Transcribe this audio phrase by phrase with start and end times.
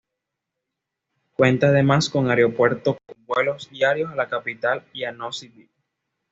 [1.35, 5.69] Cuenta además con aeropuerto con vuelos diarios a la capital y a Nosy Be.